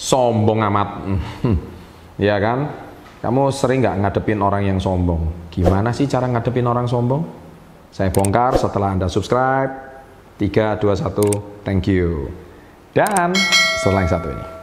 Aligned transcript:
sombong 0.00 0.64
amat. 0.72 0.88
ya 2.16 2.40
kan? 2.40 2.58
Kamu 3.20 3.52
sering 3.52 3.84
nggak 3.84 4.00
ngadepin 4.00 4.40
orang 4.40 4.64
yang 4.64 4.80
sombong? 4.80 5.52
Gimana 5.52 5.92
sih 5.92 6.08
cara 6.08 6.24
ngadepin 6.24 6.64
orang 6.64 6.88
sombong? 6.88 7.20
Saya 7.92 8.08
bongkar 8.08 8.56
setelah 8.56 8.96
Anda 8.96 9.12
subscribe. 9.12 9.92
3, 10.40 10.80
2, 10.80 11.04
1, 11.04 11.68
thank 11.68 11.84
you. 11.84 12.32
Dan 12.96 13.36
setelah 13.76 14.08
yang 14.08 14.08
satu 14.08 14.28
ini. 14.32 14.59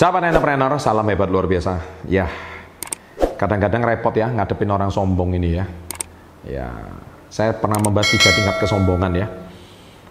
Sahabat 0.00 0.32
entrepreneur, 0.32 0.80
salam 0.80 1.04
hebat 1.12 1.28
luar 1.28 1.44
biasa. 1.44 1.76
Ya, 2.08 2.24
kadang-kadang 3.36 3.84
repot 3.84 4.16
ya 4.16 4.32
ngadepin 4.32 4.72
orang 4.72 4.88
sombong 4.88 5.36
ini 5.36 5.60
ya. 5.60 5.68
Ya, 6.40 6.72
saya 7.28 7.52
pernah 7.52 7.76
membahas 7.84 8.08
tiga 8.08 8.32
tingkat 8.32 8.64
kesombongan 8.64 9.12
ya. 9.12 9.28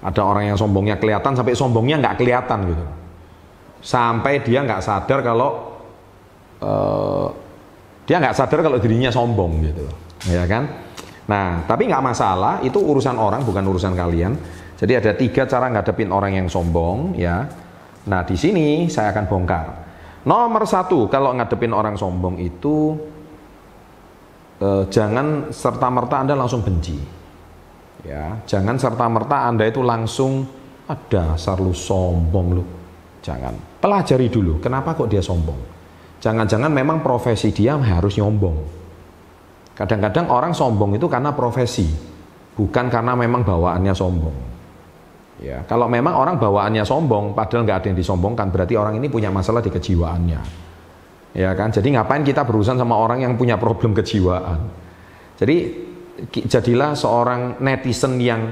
Ada 0.06 0.22
orang 0.22 0.46
yang 0.46 0.62
sombongnya 0.62 1.02
kelihatan 1.02 1.34
sampai 1.34 1.58
sombongnya 1.58 2.06
nggak 2.06 2.22
kelihatan 2.22 2.70
gitu. 2.70 2.86
Sampai 3.82 4.46
dia 4.46 4.62
nggak 4.62 4.78
sadar 4.78 5.26
kalau 5.26 5.82
uh, 6.62 7.34
dia 8.06 8.22
nggak 8.22 8.38
sadar 8.38 8.62
kalau 8.62 8.78
dirinya 8.78 9.10
sombong 9.10 9.74
gitu, 9.74 9.90
ya 10.30 10.46
kan? 10.46 10.70
Nah, 11.26 11.66
tapi 11.66 11.90
nggak 11.90 12.06
masalah, 12.06 12.62
itu 12.62 12.78
urusan 12.78 13.18
orang 13.18 13.42
bukan 13.42 13.66
urusan 13.66 13.98
kalian. 13.98 14.38
Jadi 14.78 14.94
ada 14.94 15.18
tiga 15.18 15.50
cara 15.50 15.66
ngadepin 15.74 16.14
orang 16.14 16.38
yang 16.38 16.46
sombong 16.46 17.18
ya. 17.18 17.50
Nah, 18.08 18.24
di 18.24 18.40
sini 18.40 18.88
saya 18.88 19.12
akan 19.12 19.26
bongkar. 19.28 19.68
Nomor 20.24 20.64
satu, 20.64 21.12
kalau 21.12 21.36
ngadepin 21.36 21.76
orang 21.76 22.00
sombong 22.00 22.40
itu 22.40 22.96
eh, 24.64 24.84
jangan 24.88 25.52
serta 25.52 25.88
merta 25.92 26.16
Anda 26.24 26.36
langsung 26.40 26.64
benci. 26.64 26.96
Ya, 28.08 28.40
jangan 28.48 28.80
serta 28.80 29.12
merta 29.12 29.48
Anda 29.52 29.68
itu 29.68 29.84
langsung 29.84 30.48
ada 30.88 31.36
dasar 31.36 31.60
lu 31.60 31.76
sombong 31.76 32.48
lu. 32.56 32.64
Jangan. 33.20 33.52
Pelajari 33.84 34.32
dulu, 34.32 34.64
kenapa 34.64 34.96
kok 34.96 35.12
dia 35.12 35.20
sombong? 35.20 35.60
Jangan-jangan 36.20 36.72
memang 36.72 37.00
profesi 37.00 37.52
dia 37.52 37.80
harus 37.80 38.16
nyombong. 38.20 38.58
Kadang-kadang 39.76 40.28
orang 40.28 40.52
sombong 40.52 41.00
itu 41.00 41.08
karena 41.08 41.32
profesi, 41.32 41.88
bukan 42.60 42.92
karena 42.92 43.16
memang 43.16 43.48
bawaannya 43.48 43.96
sombong. 43.96 44.59
Ya, 45.40 45.64
kalau 45.64 45.88
memang 45.88 46.20
orang 46.20 46.36
bawaannya 46.36 46.84
sombong, 46.84 47.32
padahal 47.32 47.64
nggak 47.64 47.78
ada 47.80 47.88
yang 47.96 48.00
disombongkan, 48.00 48.52
berarti 48.52 48.76
orang 48.76 49.00
ini 49.00 49.08
punya 49.08 49.32
masalah 49.32 49.64
di 49.64 49.72
kejiwaannya. 49.72 50.42
Ya 51.32 51.56
kan, 51.56 51.72
jadi 51.72 51.96
ngapain 51.96 52.28
kita 52.28 52.44
berurusan 52.44 52.76
sama 52.76 53.00
orang 53.00 53.24
yang 53.24 53.40
punya 53.40 53.56
problem 53.56 53.96
kejiwaan? 53.96 54.68
Jadi 55.40 55.88
jadilah 56.44 56.92
seorang 56.92 57.64
netizen 57.64 58.20
yang 58.20 58.52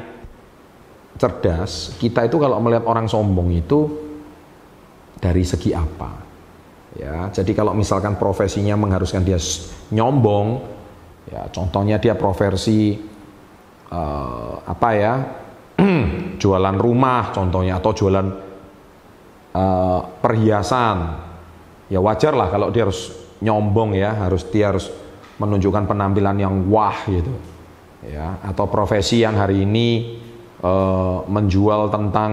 cerdas. 1.20 1.98
Kita 2.00 2.24
itu 2.24 2.40
kalau 2.40 2.62
melihat 2.64 2.88
orang 2.88 3.12
sombong 3.12 3.52
itu 3.52 3.80
dari 5.20 5.44
segi 5.44 5.76
apa? 5.76 6.24
Ya, 6.96 7.28
jadi 7.36 7.52
kalau 7.52 7.76
misalkan 7.76 8.16
profesinya 8.16 8.80
mengharuskan 8.80 9.28
dia 9.28 9.38
nyombong, 9.92 10.64
ya 11.28 11.52
contohnya 11.52 12.00
dia 12.00 12.16
profesi 12.16 12.96
uh, 13.92 14.64
apa 14.64 14.90
ya? 14.96 15.14
Jualan 16.42 16.78
rumah 16.78 17.30
contohnya 17.33 17.78
atau 17.78 17.92
jualan 17.94 18.28
uh, 19.53 20.02
perhiasan. 20.22 20.97
Ya 21.88 22.03
wajar 22.03 22.36
lah 22.36 22.52
kalau 22.52 22.67
dia 22.73 22.83
harus 22.83 23.16
nyombong 23.39 23.95
ya 23.95 24.11
harus 24.28 24.44
dia 24.50 24.73
harus 24.73 24.92
menunjukkan 25.38 25.86
penampilan 25.88 26.38
yang 26.42 26.55
wah 26.67 26.98
gitu. 27.08 27.31
Ya 28.04 28.42
atau 28.42 28.67
profesi 28.67 29.21
yang 29.21 29.37
hari 29.37 29.64
ini 29.64 30.20
uh, 30.61 31.23
menjual 31.30 31.93
tentang 31.93 32.32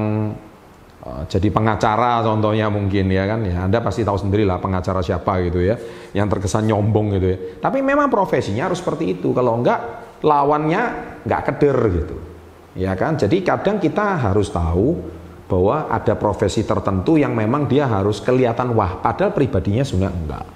uh, 1.04 1.22
jadi 1.28 1.48
pengacara 1.52 2.24
contohnya 2.24 2.72
mungkin 2.72 3.12
ya 3.12 3.28
kan. 3.28 3.44
Ya 3.44 3.68
Anda 3.68 3.84
pasti 3.84 4.02
tahu 4.02 4.18
sendiri 4.18 4.48
lah 4.48 4.58
pengacara 4.58 5.04
siapa 5.04 5.38
gitu 5.44 5.62
ya 5.62 5.76
yang 6.16 6.26
terkesan 6.26 6.66
nyombong 6.66 7.20
gitu 7.20 7.26
ya. 7.28 7.38
Tapi 7.60 7.84
memang 7.84 8.08
profesinya 8.08 8.66
harus 8.66 8.80
seperti 8.82 9.20
itu. 9.20 9.30
Kalau 9.36 9.54
enggak 9.54 9.80
lawannya 10.24 10.82
enggak 11.28 11.42
keder 11.52 11.78
gitu 11.92 12.33
Ya 12.74 12.98
kan? 12.98 13.14
Jadi 13.14 13.42
kadang 13.46 13.78
kita 13.78 14.18
harus 14.18 14.50
tahu 14.50 14.98
bahwa 15.46 15.86
ada 15.86 16.18
profesi 16.18 16.66
tertentu 16.66 17.14
yang 17.14 17.36
memang 17.36 17.70
dia 17.70 17.86
harus 17.86 18.18
kelihatan 18.18 18.74
wah, 18.74 18.98
padahal 18.98 19.30
pribadinya 19.30 19.86
sebenarnya 19.86 20.14
enggak. 20.16 20.46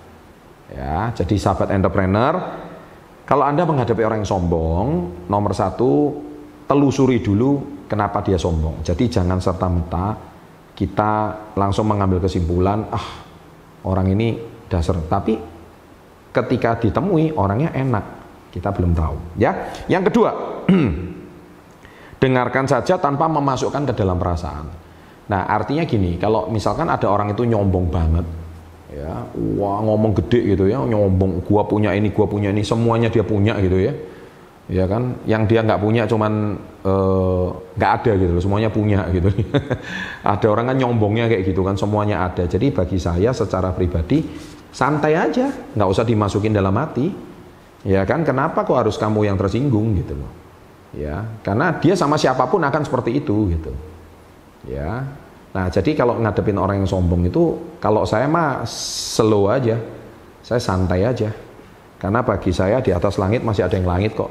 Ya, 0.69 0.99
jadi 1.17 1.35
sahabat 1.41 1.73
entrepreneur, 1.73 2.35
kalau 3.25 3.45
Anda 3.45 3.65
menghadapi 3.65 4.03
orang 4.05 4.25
yang 4.25 4.31
sombong, 4.31 4.87
nomor 5.29 5.53
satu, 5.57 6.17
telusuri 6.69 7.21
dulu 7.25 7.85
kenapa 7.89 8.21
dia 8.21 8.37
sombong. 8.37 8.85
Jadi 8.85 9.09
jangan 9.09 9.41
serta-merta 9.41 10.17
kita 10.77 11.13
langsung 11.57 11.89
mengambil 11.89 12.21
kesimpulan, 12.25 12.85
ah 12.93 13.07
orang 13.85 14.13
ini 14.13 14.37
dasar. 14.69 14.97
Tapi 15.09 15.37
ketika 16.33 16.77
ditemui 16.77 17.33
orangnya 17.37 17.73
enak, 17.73 18.05
kita 18.53 18.73
belum 18.73 18.93
tahu. 18.93 19.17
Ya, 19.41 19.73
yang 19.89 20.05
kedua, 20.05 20.65
dengarkan 22.19 22.67
saja 22.67 22.99
tanpa 22.99 23.31
memasukkan 23.31 23.87
ke 23.89 23.95
dalam 23.95 24.19
perasaan. 24.19 24.67
Nah, 25.29 25.45
artinya 25.47 25.85
gini, 25.85 26.19
kalau 26.19 26.49
misalkan 26.51 26.89
ada 26.89 27.07
orang 27.07 27.37
itu 27.37 27.45
nyombong 27.45 27.87
banget, 27.93 28.27
ya, 28.91 29.13
wah 29.61 29.79
ngomong 29.85 30.17
gede 30.19 30.57
gitu 30.57 30.65
ya, 30.67 30.81
nyombong, 30.81 31.45
gua 31.45 31.69
punya 31.69 31.93
ini, 31.93 32.09
gua 32.11 32.25
punya 32.25 32.49
ini, 32.49 32.65
semuanya 32.65 33.13
dia 33.13 33.21
punya 33.21 33.61
gitu 33.61 33.77
ya, 33.77 33.93
ya 34.73 34.85
kan, 34.89 35.21
yang 35.29 35.45
dia 35.45 35.61
nggak 35.61 35.81
punya 35.85 36.09
cuman 36.09 36.57
eh, 36.81 37.47
nggak 37.77 37.91
uh, 37.93 37.97
ada 38.01 38.13
gitu, 38.17 38.33
semuanya 38.41 38.73
punya 38.73 39.05
gitu. 39.13 39.29
ada 40.33 40.47
orang 40.49 40.73
kan 40.73 40.77
nyombongnya 40.81 41.29
kayak 41.29 41.45
gitu 41.45 41.61
kan, 41.61 41.77
semuanya 41.77 42.25
ada. 42.25 42.49
Jadi 42.49 42.73
bagi 42.73 42.97
saya 42.97 43.29
secara 43.37 43.77
pribadi 43.77 44.25
santai 44.73 45.13
aja, 45.13 45.53
nggak 45.77 45.89
usah 45.93 46.09
dimasukin 46.09 46.57
dalam 46.57 46.73
hati, 46.73 47.13
ya 47.85 48.01
kan. 48.09 48.25
Kenapa 48.25 48.65
kok 48.65 48.81
harus 48.81 48.97
kamu 48.97 49.29
yang 49.29 49.37
tersinggung 49.37 49.93
gitu 49.93 50.17
loh? 50.17 50.48
Ya 50.97 51.21
karena 51.45 51.77
dia 51.77 51.93
sama 51.93 52.17
siapa 52.17 52.49
pun 52.49 52.65
akan 52.65 52.83
seperti 52.85 53.21
itu 53.21 53.53
gitu. 53.53 53.73
Ya. 54.69 55.05
Nah 55.53 55.67
jadi 55.73 55.97
kalau 55.97 56.21
ngadepin 56.21 56.57
orang 56.61 56.85
yang 56.85 56.89
sombong 56.89 57.29
itu 57.29 57.57
kalau 57.81 58.05
saya 58.09 58.29
mah 58.29 58.65
slow 58.69 59.49
aja. 59.53 59.77
Saya 60.45 60.61
santai 60.65 61.05
aja. 61.05 61.29
Karena 61.99 62.25
bagi 62.25 62.55
saya 62.55 62.81
di 62.81 62.95
atas 62.95 63.19
langit 63.21 63.45
masih 63.45 63.69
ada 63.69 63.75
yang 63.77 63.85
langit 63.85 64.17
kok. 64.17 64.31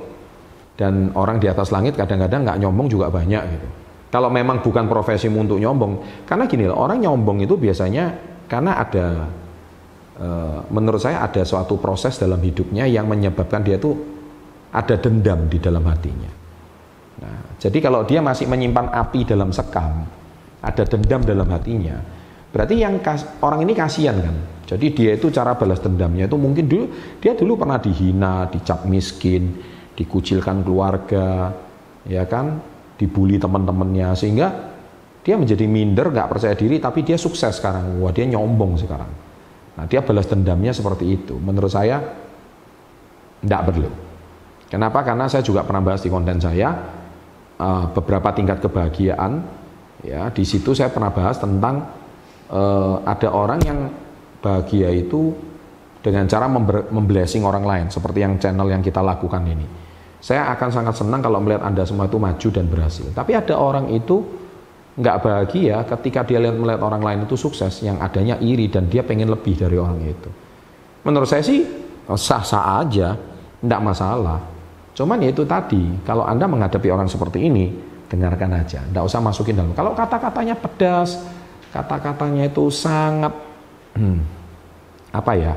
Dan 0.78 1.13
orang 1.13 1.38
di 1.38 1.46
atas 1.50 1.69
langit 1.69 1.94
kadang-kadang 1.94 2.46
nggak 2.46 2.57
nyombong 2.63 2.88
juga 2.90 3.09
banyak 3.09 3.44
gitu. 3.53 3.67
Kalau 4.07 4.31
memang 4.31 4.63
bukan 4.63 4.88
profesi 4.88 5.28
untuk 5.28 5.59
nyombong 5.59 6.23
karena 6.23 6.47
gini 6.47 6.63
loh 6.63 6.79
orang 6.79 7.03
nyombong 7.03 7.44
itu 7.44 7.59
biasanya 7.59 8.16
karena 8.47 8.79
ada 8.79 9.28
eh, 10.16 10.57
menurut 10.72 11.01
saya 11.03 11.28
ada 11.28 11.44
suatu 11.44 11.75
proses 11.75 12.16
dalam 12.16 12.40
hidupnya 12.40 12.88
yang 12.88 13.03
menyebabkan 13.03 13.67
dia 13.67 13.75
tuh 13.75 14.00
ada 14.72 14.96
dendam 14.96 15.51
di 15.51 15.59
dalam 15.59 15.84
hatinya 15.84 16.31
Nah, 17.17 17.57
jadi 17.57 17.78
kalau 17.81 18.05
dia 18.05 18.22
masih 18.22 18.45
menyimpan 18.45 18.94
api 18.94 19.25
dalam 19.25 19.50
sekam, 19.50 20.05
ada 20.61 20.83
dendam 20.85 21.22
dalam 21.25 21.50
hatinya, 21.50 21.97
berarti 22.53 22.75
yang 22.78 23.01
kas, 23.01 23.25
orang 23.41 23.66
ini 23.66 23.73
kasihan 23.73 24.17
kan. 24.22 24.35
Jadi 24.67 24.91
dia 24.91 25.16
itu 25.16 25.31
cara 25.31 25.55
balas 25.55 25.79
dendamnya 25.79 26.28
itu 26.28 26.35
mungkin 26.35 26.67
dulu 26.67 26.85
dia 27.23 27.33
dulu 27.33 27.55
pernah 27.55 27.79
dihina, 27.79 28.51
dicap 28.51 28.83
miskin, 28.83 29.55
dikucilkan 29.95 30.61
keluarga, 30.61 31.55
ya 32.05 32.28
kan, 32.28 32.59
dibully 33.00 33.39
teman-temannya 33.39 34.11
sehingga 34.13 34.47
dia 35.23 35.35
menjadi 35.35 35.66
minder, 35.67 36.07
nggak 36.11 36.29
percaya 36.31 36.55
diri, 36.55 36.79
tapi 36.79 37.03
dia 37.03 37.19
sukses 37.19 37.59
sekarang. 37.59 37.99
Wah 37.99 38.16
dia 38.16 38.23
nyombong 38.28 38.79
sekarang. 38.79 39.11
Nah 39.75 39.85
dia 39.85 39.99
balas 39.99 40.23
dendamnya 40.23 40.72
seperti 40.72 41.05
itu. 41.20 41.35
Menurut 41.35 41.67
saya 41.67 41.99
tidak 43.43 43.61
perlu. 43.67 43.91
Kenapa? 44.67 45.03
Karena 45.03 45.28
saya 45.28 45.43
juga 45.43 45.63
pernah 45.67 45.84
bahas 45.84 46.03
di 46.03 46.11
konten 46.11 46.40
saya 46.40 46.75
uh, 47.58 47.90
beberapa 47.94 48.34
tingkat 48.34 48.62
kebahagiaan 48.64 49.42
ya 50.06 50.30
di 50.30 50.46
situ 50.46 50.78
saya 50.78 50.94
pernah 50.94 51.09
bahas 51.09 51.42
tentang 51.42 51.86
uh, 52.54 53.02
ada 53.04 53.30
orang 53.34 53.59
yang 53.66 53.80
bahagia 54.40 54.94
itu 54.94 55.34
dengan 56.02 56.24
cara 56.30 56.48
memblessing 56.88 57.44
orang 57.44 57.66
lain 57.68 57.86
seperti 57.92 58.24
yang 58.24 58.40
channel 58.40 58.70
yang 58.70 58.80
kita 58.80 59.04
lakukan 59.04 59.44
ini. 59.44 59.68
Saya 60.18 60.50
akan 60.56 60.70
sangat 60.72 60.96
senang 60.98 61.22
kalau 61.22 61.44
melihat 61.44 61.68
anda 61.68 61.84
semua 61.84 62.08
itu 62.09 62.18
maju 62.18 62.48
dan 62.50 62.66
berhasil. 62.66 63.12
Tapi 63.12 63.38
ada 63.38 63.59
orang 63.59 63.92
itu 63.92 64.24
nggak 64.98 65.18
bahagia 65.22 65.86
ketika 65.86 66.26
dia 66.26 66.42
lihat 66.42 66.58
melihat 66.58 66.82
orang 66.82 67.04
lain 67.06 67.20
itu 67.30 67.38
sukses 67.38 67.86
yang 67.86 68.02
adanya 68.02 68.40
iri 68.42 68.66
dan 68.66 68.90
dia 68.90 69.06
pengen 69.06 69.30
lebih 69.30 69.54
dari 69.54 69.78
orang 69.78 70.02
itu. 70.02 70.30
Menurut 71.06 71.30
saya 71.30 71.46
sih 71.46 71.62
sah-sah 72.08 72.82
aja 72.82 73.14
tidak 73.62 73.82
masalah 73.84 74.42
Cuman 74.97 75.22
ya 75.22 75.29
itu 75.29 75.46
tadi, 75.46 76.02
kalau 76.02 76.26
Anda 76.26 76.49
menghadapi 76.49 76.90
orang 76.90 77.05
seperti 77.05 77.46
ini, 77.46 77.70
dengarkan 78.09 78.49
aja, 78.58 78.82
tidak 78.82 79.03
usah 79.05 79.22
masukin 79.22 79.53
dalam. 79.53 79.78
Kalau 79.78 79.94
kata-katanya 79.94 80.58
pedas, 80.58 81.22
kata-katanya 81.70 82.49
itu 82.49 82.73
sangat 82.73 83.34
hmm, 83.94 84.20
apa 85.14 85.32
ya 85.38 85.53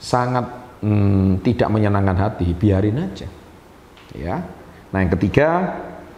sangat 0.00 0.46
hmm, 0.80 1.44
tidak 1.44 1.68
menyenangkan 1.68 2.16
hati 2.16 2.56
biarin 2.56 3.04
aja 3.04 3.28
ya. 4.16 4.40
Nah 4.94 4.98
yang 5.02 5.12
ketiga 5.18 5.48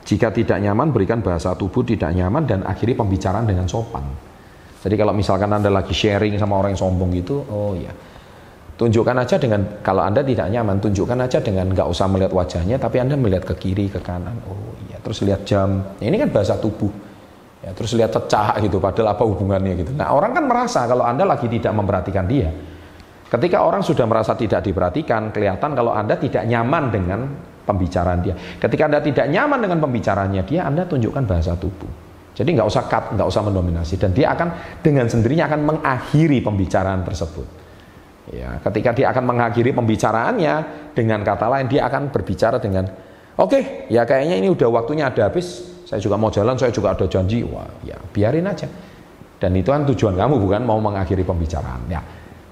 jika 0.06 0.30
tidak 0.30 0.58
nyaman 0.62 0.94
berikan 0.94 1.18
bahasa 1.24 1.58
tubuh 1.58 1.82
tidak 1.82 2.14
nyaman 2.14 2.46
dan 2.46 2.60
akhiri 2.62 2.94
pembicaraan 2.94 3.48
dengan 3.48 3.66
sopan. 3.66 4.06
Jadi 4.86 4.94
kalau 4.94 5.10
misalkan 5.10 5.50
anda 5.50 5.66
lagi 5.66 5.90
sharing 5.90 6.38
sama 6.38 6.62
orang 6.62 6.76
yang 6.76 6.82
sombong 6.86 7.10
gitu 7.18 7.42
oh 7.50 7.74
ya 7.74 7.90
tunjukkan 8.76 9.16
aja 9.16 9.36
dengan 9.40 9.60
kalau 9.80 10.04
anda 10.04 10.20
tidak 10.20 10.52
nyaman 10.52 10.76
tunjukkan 10.78 11.18
aja 11.24 11.40
dengan 11.40 11.72
nggak 11.72 11.88
usah 11.88 12.06
melihat 12.12 12.32
wajahnya 12.36 12.76
tapi 12.76 13.00
anda 13.00 13.16
melihat 13.16 13.48
ke 13.48 13.54
kiri 13.56 13.88
ke 13.88 14.04
kanan. 14.04 14.36
Oh 14.44 14.76
iya. 14.86 15.00
Terus 15.00 15.24
lihat 15.24 15.48
jam. 15.48 15.96
Ya, 15.98 16.12
ini 16.12 16.20
kan 16.20 16.28
bahasa 16.28 16.60
tubuh. 16.60 16.92
Ya, 17.64 17.72
terus 17.72 17.96
lihat 17.96 18.12
pecah 18.12 18.54
gitu 18.62 18.78
padahal 18.78 19.16
apa 19.16 19.24
hubungannya 19.26 19.80
gitu. 19.80 19.90
Nah 19.96 20.12
orang 20.12 20.36
kan 20.36 20.44
merasa 20.44 20.84
kalau 20.84 21.02
anda 21.02 21.24
lagi 21.24 21.48
tidak 21.48 21.72
memperhatikan 21.72 22.28
dia. 22.28 22.52
Ketika 23.26 23.58
orang 23.64 23.82
sudah 23.82 24.06
merasa 24.06 24.38
tidak 24.38 24.62
diperhatikan 24.62 25.34
kelihatan 25.34 25.74
kalau 25.74 25.90
anda 25.90 26.14
tidak 26.14 26.46
nyaman 26.46 26.94
dengan 26.94 27.20
pembicaraan 27.66 28.22
dia. 28.22 28.36
Ketika 28.36 28.86
anda 28.86 29.00
tidak 29.02 29.26
nyaman 29.26 29.58
dengan 29.58 29.78
pembicaraannya 29.82 30.42
dia 30.46 30.68
anda 30.68 30.86
tunjukkan 30.86 31.24
bahasa 31.26 31.56
tubuh. 31.58 31.90
Jadi 32.36 32.52
nggak 32.52 32.68
usah 32.68 32.84
cut 32.86 33.04
nggak 33.16 33.26
usah 33.26 33.42
mendominasi. 33.42 33.96
Dan 33.96 34.12
dia 34.12 34.36
akan 34.36 34.78
dengan 34.84 35.08
sendirinya 35.08 35.48
akan 35.48 35.60
mengakhiri 35.64 36.44
pembicaraan 36.44 37.02
tersebut 37.02 37.65
Ya, 38.34 38.58
ketika 38.58 38.90
dia 38.90 39.14
akan 39.14 39.22
mengakhiri 39.22 39.70
pembicaraannya 39.70 40.54
dengan 40.98 41.22
kata 41.22 41.46
lain 41.46 41.70
dia 41.70 41.86
akan 41.86 42.10
berbicara 42.10 42.58
dengan 42.58 42.90
oke, 43.38 43.54
okay, 43.54 43.62
ya 43.86 44.02
kayaknya 44.02 44.42
ini 44.42 44.50
udah 44.50 44.66
waktunya 44.66 45.06
ada 45.06 45.30
habis 45.30 45.76
saya 45.86 46.02
juga 46.02 46.18
mau 46.18 46.34
jalan, 46.34 46.58
saya 46.58 46.74
juga 46.74 46.98
ada 46.98 47.06
janji. 47.06 47.46
Wah, 47.46 47.70
ya 47.86 47.94
biarin 48.10 48.50
aja. 48.50 48.66
Dan 49.38 49.54
itu 49.54 49.70
kan 49.70 49.86
tujuan 49.86 50.18
kamu 50.18 50.42
bukan 50.42 50.66
mau 50.66 50.82
mengakhiri 50.82 51.22
pembicaraan. 51.22 51.86
Ya, 51.86 52.02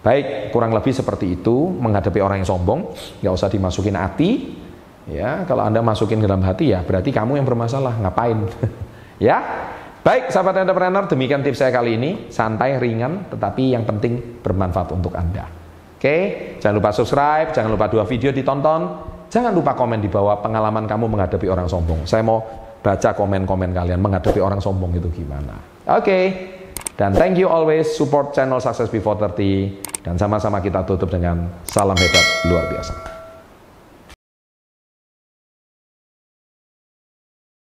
baik 0.06 0.55
kurang 0.55 0.71
lebih 0.71 0.94
seperti 0.94 1.43
itu 1.43 1.75
menghadapi 1.75 2.23
orang 2.23 2.47
yang 2.47 2.49
sombong, 2.55 2.94
nggak 3.19 3.35
usah 3.35 3.50
dimasukin 3.50 3.99
hati. 3.99 4.62
Ya, 5.11 5.43
kalau 5.44 5.67
anda 5.67 5.82
masukin 5.82 6.23
ke 6.23 6.25
dalam 6.31 6.41
hati 6.47 6.70
ya 6.70 6.87
berarti 6.87 7.11
kamu 7.11 7.43
yang 7.43 7.47
bermasalah. 7.50 7.99
Ngapain? 7.99 8.47
ya, 9.27 9.43
baik 10.06 10.31
sahabat 10.31 10.62
entrepreneur 10.62 11.03
demikian 11.11 11.43
tips 11.43 11.59
saya 11.59 11.75
kali 11.75 11.99
ini 11.99 12.11
santai 12.31 12.79
ringan 12.79 13.27
tetapi 13.35 13.75
yang 13.75 13.82
penting 13.82 14.38
bermanfaat 14.38 14.94
untuk 14.94 15.19
anda. 15.19 15.63
Oke, 16.05 16.61
jangan 16.61 16.85
lupa 16.85 16.93
subscribe, 16.93 17.49
jangan 17.56 17.73
lupa 17.73 17.89
dua 17.89 18.05
video 18.05 18.29
ditonton, 18.29 18.93
jangan 19.33 19.56
lupa 19.56 19.73
komen 19.73 20.05
di 20.05 20.12
bawah 20.12 20.37
pengalaman 20.37 20.85
kamu 20.85 21.09
menghadapi 21.09 21.49
orang 21.49 21.65
sombong. 21.65 22.05
Saya 22.05 22.21
mau 22.21 22.45
baca 22.85 23.17
komen-komen 23.17 23.73
kalian 23.73 24.05
menghadapi 24.05 24.37
orang 24.37 24.61
sombong 24.61 24.93
itu 25.01 25.09
gimana. 25.09 25.56
Oke. 25.89 26.05
Okay. 26.05 26.25
Dan 27.01 27.17
thank 27.17 27.41
you 27.41 27.49
always 27.49 27.89
support 27.89 28.37
channel 28.37 28.61
Success 28.61 28.93
Before 28.93 29.17
30 29.17 30.05
dan 30.05 30.21
sama-sama 30.21 30.61
kita 30.61 30.85
tutup 30.85 31.09
dengan 31.09 31.49
salam 31.65 31.97
hebat 31.97 32.53
luar 32.53 32.69
biasa. 32.69 33.13